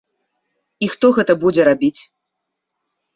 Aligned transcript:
І 0.87 0.87
хто 0.93 1.11
гэта 1.17 1.33
будзе 1.43 1.61
рабіць? 1.69 1.99